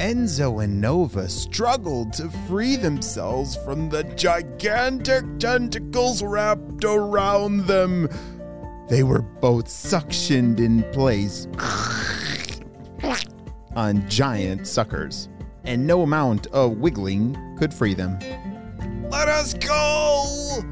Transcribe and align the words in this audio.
Enzo 0.00 0.64
and 0.64 0.80
Nova 0.80 1.28
struggled 1.28 2.14
to 2.14 2.30
free 2.48 2.76
themselves 2.76 3.56
from 3.56 3.90
the 3.90 4.02
gigantic 4.02 5.22
tentacles 5.38 6.22
wrapped 6.22 6.86
around 6.86 7.66
them. 7.66 8.08
They 8.88 9.02
were 9.02 9.20
both 9.20 9.66
suctioned 9.66 10.58
in 10.58 10.84
place 10.92 11.48
on 13.76 14.08
giant 14.08 14.66
suckers, 14.66 15.28
and 15.64 15.86
no 15.86 16.00
amount 16.00 16.46
of 16.46 16.78
wiggling 16.78 17.36
could 17.58 17.74
free 17.74 17.92
them. 17.92 18.18
Let 19.10 19.28
us 19.28 19.52
go! 19.52 20.62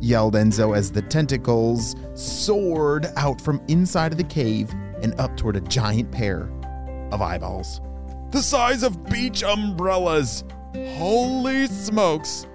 yelled 0.00 0.34
Enzo 0.34 0.74
as 0.74 0.90
the 0.90 1.02
tentacles 1.02 1.96
soared 2.14 3.08
out 3.16 3.42
from 3.42 3.60
inside 3.68 4.12
of 4.12 4.18
the 4.18 4.24
cave 4.24 4.72
and 5.02 5.14
up 5.20 5.36
toward 5.36 5.56
a 5.56 5.60
giant 5.60 6.10
pair 6.10 6.50
of 7.12 7.20
eyeballs 7.20 7.82
the 8.34 8.42
size 8.42 8.82
of 8.82 9.04
beach 9.04 9.44
umbrellas. 9.44 10.42
Holy 10.96 11.68
smokes. 11.68 12.48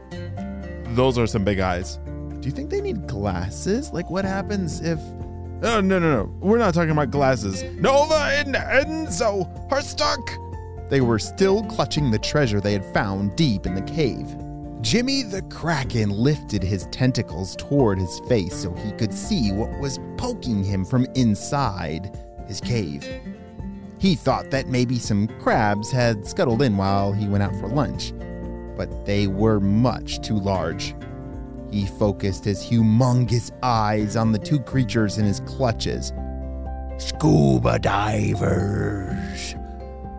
Those 0.89 1.17
are 1.17 1.25
some 1.25 1.45
big 1.45 1.61
eyes. 1.61 2.02
Do 2.41 2.49
you 2.49 2.52
think 2.52 2.69
they 2.69 2.81
need 2.81 3.08
glasses? 3.08 3.94
Like, 3.94 4.09
what 4.09 4.25
happens 4.25 4.81
if. 4.81 5.00
Oh, 5.63 5.80
no, 5.80 5.97
no, 5.97 6.00
no. 6.00 6.35
We're 6.41 6.57
not 6.57 6.73
talking 6.73 6.89
about 6.91 7.11
glasses. 7.11 7.63
Nova 7.80 8.13
and 8.13 8.55
Enzo 8.55 9.72
are 9.72 9.81
stuck. 9.81 10.19
They 10.89 11.00
were 11.00 11.17
still 11.17 11.63
clutching 11.63 12.11
the 12.11 12.19
treasure 12.19 12.59
they 12.59 12.73
had 12.73 12.85
found 12.94 13.38
deep 13.38 13.66
in 13.66 13.73
the 13.73 13.81
cave. 13.81 14.35
Jimmy 14.81 15.23
the 15.23 15.44
Kraken 15.44 16.09
lifted 16.09 16.61
his 16.61 16.88
tentacles 16.88 17.55
toward 17.55 18.00
his 18.00 18.19
face 18.27 18.55
so 18.55 18.73
he 18.73 18.91
could 18.94 19.13
see 19.13 19.53
what 19.53 19.69
was 19.80 19.97
poking 20.17 20.61
him 20.61 20.83
from 20.83 21.05
inside 21.16 22.17
his 22.47 22.59
cave. 22.59 23.07
He 24.00 24.16
thought 24.16 24.50
that 24.52 24.67
maybe 24.67 24.97
some 24.97 25.28
crabs 25.39 25.92
had 25.92 26.25
scuttled 26.25 26.61
in 26.61 26.78
while 26.78 27.11
he 27.11 27.28
went 27.28 27.44
out 27.44 27.55
for 27.58 27.67
lunch, 27.67 28.14
but 28.78 29.06
they 29.06 29.28
were 29.28 29.59
much 29.59 30.22
too 30.22 30.39
large. 30.39 30.95
He 31.69 31.86
focused 31.86 32.45
his 32.45 32.64
humongous 32.64 33.52
eyes 33.61 34.16
on 34.16 34.31
the 34.31 34.39
two 34.39 34.59
creatures 34.61 35.17
in 35.17 35.25
his 35.25 35.41
clutches. 35.41 36.14
Scuba 36.97 37.78
divers, 37.78 39.56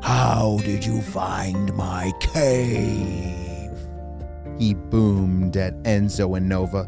how 0.02 0.58
did 0.62 0.84
you 0.84 1.00
find 1.00 1.74
my 1.74 2.12
cave? 2.20 3.70
He 4.58 4.74
boomed 4.74 5.56
at 5.56 5.74
Enzo 5.84 6.36
and 6.36 6.46
Nova. 6.46 6.86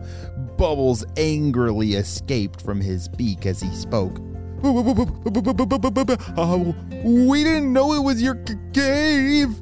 Bubbles 0.59 1.07
angrily 1.17 1.95
escaped 1.95 2.61
from 2.61 2.83
his 2.83 3.09
beak 3.09 3.47
as 3.47 3.61
he 3.61 3.75
spoke. 3.75 4.19
We 7.05 7.45
didn't 7.45 7.73
know 7.73 7.95
it 7.95 8.03
was 8.03 8.23
your 8.23 8.41
c- 8.47 8.55
cave. 8.73 9.61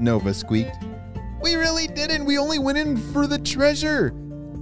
Nova 0.00 0.34
squeaked. 0.34 0.76
We 1.42 1.54
really 1.54 1.86
didn't. 1.86 2.24
We 2.24 2.38
only 2.38 2.58
went 2.58 2.78
in 2.78 2.96
for 2.96 3.26
the 3.26 3.38
treasure. 3.38 4.10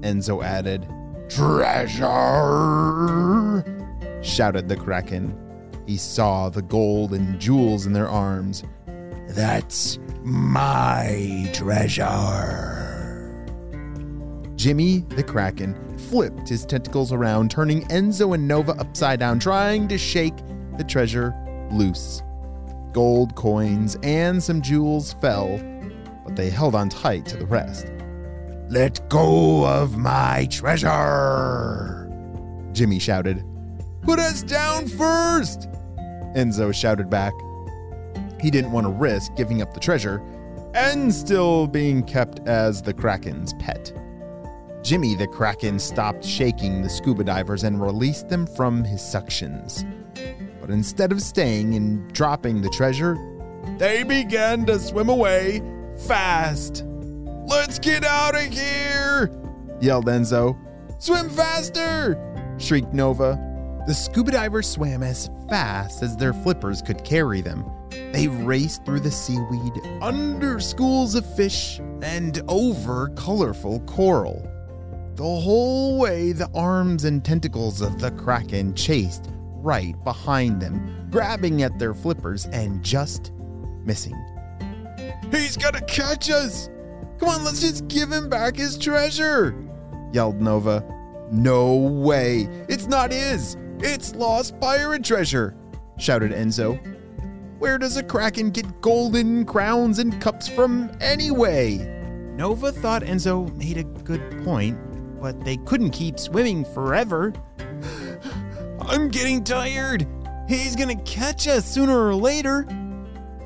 Enzo 0.00 0.44
added. 0.44 0.86
Treasure! 1.28 2.06
shouted 4.22 4.68
the 4.68 4.76
Kraken. 4.76 5.34
He 5.86 5.96
saw 5.96 6.48
the 6.50 6.62
gold 6.62 7.12
and 7.14 7.40
jewels 7.40 7.86
in 7.86 7.92
their 7.92 8.08
arms. 8.08 8.64
That's 9.28 9.98
my 10.22 11.48
treasure. 11.52 12.79
Jimmy 14.60 14.98
the 15.16 15.22
Kraken 15.22 15.74
flipped 15.96 16.46
his 16.46 16.66
tentacles 16.66 17.12
around, 17.12 17.50
turning 17.50 17.80
Enzo 17.88 18.34
and 18.34 18.46
Nova 18.46 18.72
upside 18.72 19.18
down, 19.18 19.38
trying 19.38 19.88
to 19.88 19.96
shake 19.96 20.36
the 20.76 20.84
treasure 20.84 21.34
loose. 21.72 22.22
Gold 22.92 23.34
coins 23.36 23.96
and 24.02 24.42
some 24.42 24.60
jewels 24.60 25.14
fell, 25.14 25.58
but 26.26 26.36
they 26.36 26.50
held 26.50 26.74
on 26.74 26.90
tight 26.90 27.24
to 27.28 27.38
the 27.38 27.46
rest. 27.46 27.90
Let 28.68 29.08
go 29.08 29.66
of 29.66 29.96
my 29.96 30.46
treasure! 30.50 32.12
Jimmy 32.72 32.98
shouted. 32.98 33.42
Put 34.02 34.18
us 34.18 34.42
down 34.42 34.88
first! 34.88 35.70
Enzo 36.36 36.74
shouted 36.74 37.08
back. 37.08 37.32
He 38.38 38.50
didn't 38.50 38.72
want 38.72 38.84
to 38.84 38.92
risk 38.92 39.34
giving 39.36 39.62
up 39.62 39.72
the 39.72 39.80
treasure 39.80 40.22
and 40.74 41.14
still 41.14 41.66
being 41.66 42.02
kept 42.02 42.46
as 42.46 42.82
the 42.82 42.92
Kraken's 42.92 43.54
pet. 43.54 43.90
Jimmy 44.82 45.14
the 45.14 45.26
Kraken 45.26 45.78
stopped 45.78 46.24
shaking 46.24 46.82
the 46.82 46.88
scuba 46.88 47.22
divers 47.22 47.64
and 47.64 47.80
released 47.80 48.28
them 48.28 48.46
from 48.46 48.82
his 48.82 49.00
suctions. 49.00 49.84
But 50.60 50.70
instead 50.70 51.12
of 51.12 51.22
staying 51.22 51.74
and 51.74 52.10
dropping 52.12 52.62
the 52.62 52.70
treasure, 52.70 53.16
they 53.78 54.02
began 54.02 54.64
to 54.66 54.78
swim 54.78 55.08
away 55.08 55.62
fast. 56.06 56.84
Let's 57.46 57.78
get 57.78 58.04
out 58.04 58.34
of 58.34 58.42
here! 58.42 59.30
yelled 59.80 60.06
Enzo. 60.06 60.56
Swim 60.98 61.28
faster! 61.28 62.18
shrieked 62.58 62.94
Nova. 62.94 63.38
The 63.86 63.94
scuba 63.94 64.30
divers 64.32 64.68
swam 64.68 65.02
as 65.02 65.30
fast 65.48 66.02
as 66.02 66.16
their 66.16 66.32
flippers 66.32 66.80
could 66.80 67.04
carry 67.04 67.40
them. 67.40 67.64
They 68.12 68.28
raced 68.28 68.84
through 68.84 69.00
the 69.00 69.10
seaweed, 69.10 69.72
under 70.00 70.60
schools 70.60 71.14
of 71.14 71.26
fish, 71.36 71.80
and 72.02 72.42
over 72.48 73.08
colorful 73.10 73.80
coral. 73.80 74.46
The 75.20 75.26
whole 75.26 75.98
way, 75.98 76.32
the 76.32 76.48
arms 76.54 77.04
and 77.04 77.22
tentacles 77.22 77.82
of 77.82 78.00
the 78.00 78.10
Kraken 78.12 78.74
chased 78.74 79.28
right 79.56 79.94
behind 80.02 80.62
them, 80.62 81.08
grabbing 81.10 81.62
at 81.62 81.78
their 81.78 81.92
flippers 81.92 82.46
and 82.46 82.82
just 82.82 83.30
missing. 83.84 84.16
He's 85.30 85.58
gonna 85.58 85.82
catch 85.82 86.30
us! 86.30 86.70
Come 87.18 87.28
on, 87.28 87.44
let's 87.44 87.60
just 87.60 87.86
give 87.86 88.10
him 88.10 88.30
back 88.30 88.56
his 88.56 88.78
treasure! 88.78 89.54
yelled 90.10 90.40
Nova. 90.40 90.82
No 91.30 91.76
way! 91.76 92.48
It's 92.70 92.86
not 92.86 93.12
his! 93.12 93.58
It's 93.80 94.14
lost 94.14 94.58
pirate 94.58 95.04
treasure! 95.04 95.54
shouted 95.98 96.32
Enzo. 96.32 96.80
Where 97.58 97.76
does 97.76 97.98
a 97.98 98.02
Kraken 98.02 98.52
get 98.52 98.80
golden 98.80 99.44
crowns 99.44 99.98
and 99.98 100.18
cups 100.18 100.48
from 100.48 100.90
anyway? 100.98 101.76
Nova 102.36 102.72
thought 102.72 103.02
Enzo 103.02 103.54
made 103.54 103.76
a 103.76 103.84
good 103.84 104.42
point, 104.44 104.78
but 105.20 105.44
they 105.44 105.56
couldn't 105.58 105.90
keep 105.90 106.18
swimming 106.18 106.64
forever. 106.64 107.32
I'm 108.80 109.08
getting 109.08 109.44
tired. 109.44 110.06
He's 110.48 110.74
gonna 110.74 111.00
catch 111.02 111.46
us 111.46 111.64
sooner 111.64 112.06
or 112.06 112.14
later. 112.14 112.66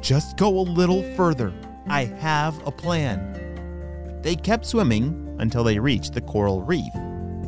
Just 0.01 0.37
go 0.37 0.59
a 0.59 0.61
little 0.61 1.03
further. 1.15 1.53
I 1.87 2.05
have 2.05 2.67
a 2.67 2.71
plan. 2.71 4.21
They 4.23 4.37
kept 4.37 4.65
swimming 4.65 5.37
until 5.39 5.65
they 5.65 5.79
reached 5.79 6.15
the 6.15 6.21
coral 6.21 6.63
reef, 6.63 6.95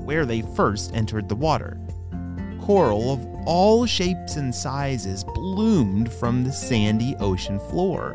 where 0.05 0.26
they 0.26 0.43
first 0.43 0.94
entered 0.94 1.29
the 1.29 1.37
water. 1.37 1.81
Coral 2.61 3.12
of 3.12 3.26
all 3.46 3.87
shapes 3.87 4.37
and 4.37 4.55
sizes 4.55 5.25
bloomed 5.25 6.12
from 6.12 6.44
the 6.44 6.52
sandy 6.52 7.14
ocean 7.20 7.58
floor. 7.58 8.14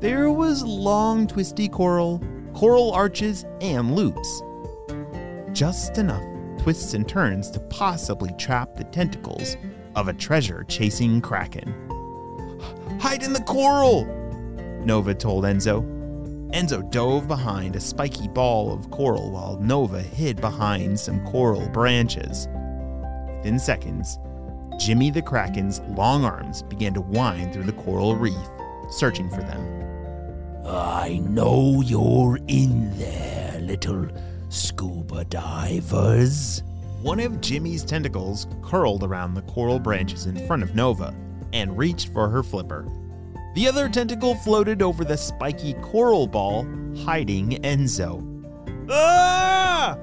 There 0.00 0.30
was 0.30 0.62
long, 0.62 1.26
twisty 1.26 1.68
coral, 1.68 2.22
coral 2.54 2.92
arches, 2.92 3.44
and 3.60 3.96
loops 3.96 4.42
just 5.60 5.98
enough 5.98 6.24
twists 6.56 6.94
and 6.94 7.06
turns 7.06 7.50
to 7.50 7.60
possibly 7.60 8.32
trap 8.38 8.74
the 8.74 8.84
tentacles 8.84 9.58
of 9.94 10.08
a 10.08 10.12
treasure 10.14 10.64
chasing 10.68 11.20
kraken. 11.20 11.74
Hide 12.98 13.22
in 13.22 13.34
the 13.34 13.42
coral, 13.42 14.06
Nova 14.86 15.12
told 15.12 15.44
Enzo. 15.44 15.84
Enzo 16.54 16.90
dove 16.90 17.28
behind 17.28 17.76
a 17.76 17.80
spiky 17.80 18.26
ball 18.26 18.72
of 18.72 18.90
coral 18.90 19.30
while 19.32 19.58
Nova 19.58 20.00
hid 20.00 20.40
behind 20.40 20.98
some 20.98 21.22
coral 21.26 21.68
branches. 21.68 22.48
Within 23.36 23.58
seconds, 23.58 24.18
Jimmy 24.78 25.10
the 25.10 25.20
Kraken's 25.20 25.80
long 25.90 26.24
arms 26.24 26.62
began 26.62 26.94
to 26.94 27.02
wind 27.02 27.52
through 27.52 27.64
the 27.64 27.72
coral 27.74 28.16
reef, 28.16 28.48
searching 28.88 29.28
for 29.28 29.42
them. 29.42 30.64
I 30.66 31.20
know 31.22 31.82
you're 31.82 32.38
in 32.48 32.96
there, 32.96 33.60
little 33.60 34.08
scuba 34.50 35.24
divers. 35.24 36.62
One 37.00 37.20
of 37.20 37.40
Jimmy's 37.40 37.84
tentacles 37.84 38.46
curled 38.62 39.02
around 39.02 39.34
the 39.34 39.42
coral 39.42 39.78
branches 39.78 40.26
in 40.26 40.46
front 40.46 40.62
of 40.62 40.74
Nova 40.74 41.14
and 41.52 41.78
reached 41.78 42.12
for 42.12 42.28
her 42.28 42.42
flipper. 42.42 42.86
The 43.54 43.66
other 43.66 43.88
tentacle 43.88 44.34
floated 44.34 44.82
over 44.82 45.04
the 45.04 45.16
spiky 45.16 45.74
coral 45.74 46.26
ball, 46.26 46.66
hiding 47.04 47.52
Enzo. 47.62 48.26
Ah! 48.90 49.96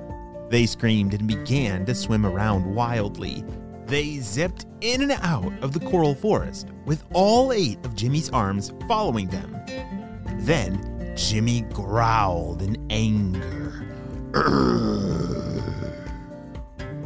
They 0.50 0.66
screamed 0.66 1.14
and 1.14 1.28
began 1.28 1.86
to 1.86 1.94
swim 1.94 2.26
around 2.26 2.74
wildly. 2.74 3.44
They 3.86 4.18
zipped 4.20 4.66
in 4.82 5.02
and 5.02 5.12
out 5.12 5.54
of 5.62 5.74
the 5.74 5.80
coral 5.80 6.16
forest, 6.16 6.68
with 6.86 7.04
all 7.14 7.54
eight 7.54 7.86
of 7.86 7.96
Jimmy's 7.96 8.30
arms 8.30 8.74
following 8.88 9.28
them. 9.28 9.56
Then 10.40 11.14
Jimmy 11.16 11.62
growled 11.74 12.62
in 12.62 12.86
anger. 12.90 13.67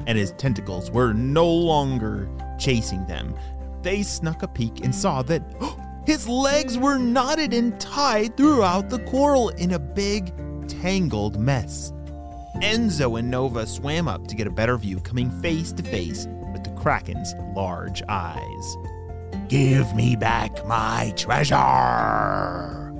And 0.08 0.18
his 0.18 0.34
tentacles 0.34 0.92
were 0.92 1.14
no 1.14 1.48
longer 1.48 2.28
chasing 2.60 3.06
them. 3.08 3.34
They 3.82 4.04
snuck 4.04 4.44
a 4.44 4.48
peek 4.48 4.84
and 4.84 4.94
saw 4.94 5.22
that 5.24 5.42
his 6.06 6.28
legs 6.28 6.78
were 6.78 6.98
knotted 6.98 7.54
and 7.54 7.80
tied 7.80 8.36
throughout 8.36 8.90
the 8.90 9.00
coral 9.00 9.50
in 9.50 9.72
a 9.72 9.80
big, 9.80 10.34
tangled 10.68 11.40
mess. 11.40 11.94
Enzo 12.58 13.18
and 13.20 13.32
Nova 13.32 13.66
swam 13.66 14.08
up 14.08 14.28
to 14.28 14.36
get 14.36 14.48
a 14.48 14.52
better 14.52 14.78
view, 14.78 15.00
coming 15.00 15.32
face 15.42 15.72
to 15.72 15.84
face 15.84 16.28
with 16.52 16.64
the 16.64 16.72
Kraken's 16.72 17.34
large 17.56 18.04
eyes. 18.08 18.78
Give 19.48 19.96
me 19.96 20.16
back 20.16 20.66
my 20.68 21.14
treasure! 21.16 22.94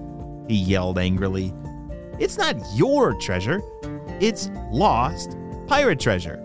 He 0.48 0.56
yelled 0.56 0.98
angrily. 0.98 1.54
It's 2.20 2.38
not 2.38 2.56
your 2.76 3.14
treasure, 3.16 3.62
it's 4.22 4.52
lost 4.72 5.36
pirate 5.68 6.00
treasure, 6.00 6.38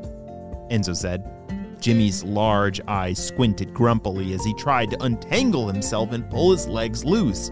Enzo 0.70 0.96
said. 0.96 1.30
Jimmy's 1.78 2.24
large 2.24 2.80
eyes 2.88 3.24
squinted 3.24 3.74
grumpily 3.74 4.32
as 4.32 4.42
he 4.44 4.54
tried 4.54 4.90
to 4.90 5.02
untangle 5.02 5.68
himself 5.68 6.12
and 6.12 6.28
pull 6.30 6.52
his 6.52 6.66
legs 6.66 7.04
loose. 7.04 7.50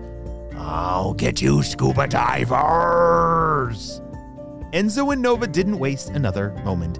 I'll 0.56 1.12
get 1.12 1.43
you, 1.43 1.62
scuba 1.62 2.09
divers! 2.09 4.00
Enzo 4.73 5.12
and 5.12 5.21
Nova 5.21 5.47
didn't 5.47 5.79
waste 5.79 6.09
another 6.11 6.53
moment. 6.65 6.99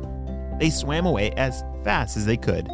They 0.61 0.69
swam 0.71 1.07
away 1.07 1.33
as 1.33 1.65
fast 1.83 2.17
as 2.19 2.27
they 2.27 2.37
could. 2.37 2.69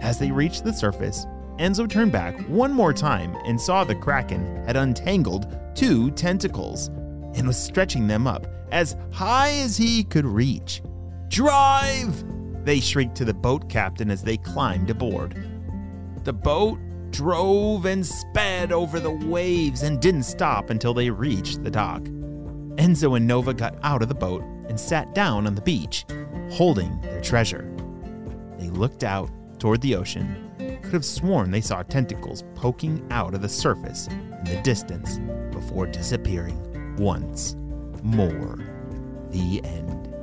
As 0.00 0.18
they 0.18 0.32
reached 0.32 0.64
the 0.64 0.72
surface, 0.72 1.26
Enzo 1.58 1.88
turned 1.88 2.10
back 2.10 2.36
one 2.48 2.72
more 2.72 2.92
time 2.92 3.36
and 3.46 3.60
saw 3.60 3.84
the 3.84 3.94
Kraken 3.94 4.64
had 4.66 4.76
untangled 4.76 5.56
two 5.74 6.10
tentacles 6.10 6.90
and 7.34 7.46
was 7.46 7.56
stretching 7.56 8.06
them 8.06 8.26
up 8.26 8.46
as 8.70 8.96
high 9.12 9.50
as 9.50 9.76
he 9.76 10.04
could 10.04 10.26
reach. 10.26 10.82
Drive! 11.28 12.24
They 12.64 12.80
shrieked 12.80 13.16
to 13.16 13.24
the 13.24 13.34
boat 13.34 13.68
captain 13.68 14.10
as 14.10 14.22
they 14.22 14.36
climbed 14.36 14.90
aboard. 14.90 15.36
The 16.24 16.32
boat 16.32 16.78
drove 17.10 17.84
and 17.84 18.06
sped 18.06 18.72
over 18.72 19.00
the 19.00 19.10
waves 19.10 19.82
and 19.82 20.00
didn't 20.00 20.22
stop 20.22 20.70
until 20.70 20.94
they 20.94 21.10
reached 21.10 21.62
the 21.62 21.70
dock. 21.70 22.02
Enzo 22.76 23.16
and 23.16 23.26
Nova 23.26 23.52
got 23.52 23.76
out 23.82 24.02
of 24.02 24.08
the 24.08 24.14
boat 24.14 24.42
and 24.68 24.78
sat 24.80 25.14
down 25.14 25.46
on 25.46 25.54
the 25.54 25.60
beach, 25.60 26.06
holding 26.50 26.98
their 27.00 27.20
treasure. 27.20 27.70
They 28.58 28.70
looked 28.70 29.04
out 29.04 29.30
toward 29.58 29.82
the 29.82 29.96
ocean, 29.96 30.50
could 30.82 30.92
have 30.92 31.04
sworn 31.04 31.50
they 31.50 31.60
saw 31.60 31.82
tentacles 31.82 32.44
poking 32.54 33.06
out 33.10 33.34
of 33.34 33.42
the 33.42 33.48
surface 33.48 34.06
in 34.06 34.44
the 34.44 34.60
distance 34.62 35.18
before 35.52 35.86
disappearing 35.86 36.71
once 36.98 37.56
more. 38.02 38.58
The 39.30 39.62
end. 39.64 40.14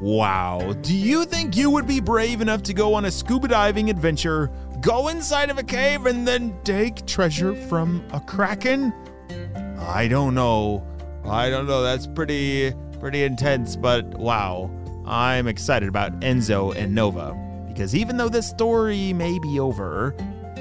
Wow, 0.00 0.74
do 0.82 0.94
you 0.94 1.24
think 1.24 1.56
you 1.56 1.70
would 1.70 1.86
be 1.86 2.00
brave 2.00 2.40
enough 2.40 2.62
to 2.64 2.74
go 2.74 2.94
on 2.94 3.04
a 3.04 3.10
scuba 3.10 3.48
diving 3.48 3.88
adventure, 3.88 4.50
go 4.80 5.08
inside 5.08 5.50
of 5.50 5.58
a 5.58 5.62
cave, 5.62 6.06
and 6.06 6.26
then 6.26 6.58
take 6.64 7.06
treasure 7.06 7.54
from 7.54 8.04
a 8.12 8.20
kraken? 8.20 8.92
I 9.78 10.08
don't 10.08 10.34
know. 10.34 10.86
I 11.24 11.48
don't 11.48 11.66
know. 11.66 11.82
That's 11.82 12.06
pretty 12.06 12.74
pretty 13.00 13.24
intense, 13.24 13.76
but 13.76 14.04
wow. 14.14 14.70
I'm 15.06 15.48
excited 15.48 15.88
about 15.88 16.20
Enzo 16.20 16.74
and 16.74 16.94
Nova 16.94 17.34
because 17.68 17.94
even 17.94 18.16
though 18.16 18.28
this 18.28 18.48
story 18.48 19.12
may 19.12 19.38
be 19.38 19.60
over, 19.60 20.14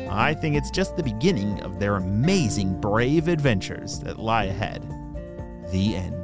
I 0.09 0.33
think 0.33 0.55
it's 0.55 0.69
just 0.71 0.97
the 0.97 1.03
beginning 1.03 1.61
of 1.61 1.79
their 1.79 1.95
amazing 1.95 2.79
brave 2.79 3.27
adventures 3.27 3.99
that 3.99 4.19
lie 4.19 4.45
ahead. 4.45 4.83
The 5.71 5.95
end. 5.95 6.23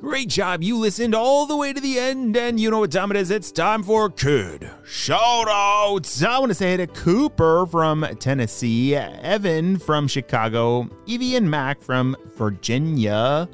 Great 0.00 0.28
job. 0.28 0.62
You 0.62 0.76
listened 0.76 1.14
all 1.14 1.46
the 1.46 1.56
way 1.56 1.72
to 1.72 1.80
the 1.80 1.98
end, 1.98 2.36
and 2.36 2.60
you 2.60 2.70
know 2.70 2.80
what 2.80 2.90
time 2.90 3.10
it 3.12 3.16
is. 3.16 3.30
It's 3.30 3.50
time 3.50 3.82
for 3.82 4.10
Kid 4.10 4.68
Shout 4.84 5.46
Outs. 5.48 6.22
I 6.22 6.38
want 6.38 6.50
to 6.50 6.54
say 6.54 6.76
to 6.76 6.86
Cooper 6.86 7.64
from 7.66 8.06
Tennessee, 8.18 8.94
Evan 8.94 9.78
from 9.78 10.08
Chicago, 10.08 10.88
Evie 11.06 11.36
and 11.36 11.50
Mac 11.50 11.80
from 11.80 12.16
Virginia, 12.36 13.48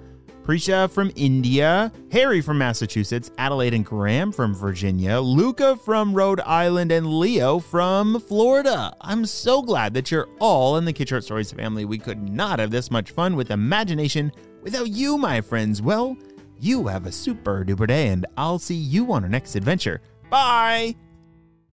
Prisha 0.49 0.91
from 0.91 1.12
India, 1.15 1.93
Harry 2.11 2.41
from 2.41 2.56
Massachusetts, 2.56 3.31
Adelaide 3.37 3.75
and 3.75 3.85
Graham 3.85 4.33
from 4.33 4.55
Virginia, 4.55 5.21
Luca 5.21 5.77
from 5.77 6.15
Rhode 6.15 6.41
Island, 6.41 6.91
and 6.91 7.06
Leo 7.06 7.59
from 7.59 8.19
Florida. 8.19 8.97
I'm 9.03 9.27
so 9.27 9.61
glad 9.61 9.93
that 9.93 10.11
you're 10.11 10.27
all 10.39 10.79
in 10.79 10.87
the 10.87 10.93
Kid 10.95 11.11
Short 11.11 11.23
Stories 11.23 11.53
family. 11.53 11.85
We 11.85 11.99
could 11.99 12.31
not 12.31 12.61
have 12.61 12.71
this 12.71 12.91
much 12.91 13.11
fun 13.11 13.37
with 13.37 13.50
imagination 13.50 14.33
without 14.62 14.89
you, 14.89 15.19
my 15.19 15.43
friends. 15.43 15.83
Well, 15.83 16.17
you 16.59 16.87
have 16.87 17.05
a 17.05 17.12
super 17.12 17.62
duper 17.62 17.87
day, 17.87 18.09
and 18.09 18.25
I'll 18.39 18.59
see 18.59 18.75
you 18.75 19.12
on 19.12 19.25
our 19.25 19.29
next 19.29 19.55
adventure. 19.55 20.01
Bye! 20.31 20.97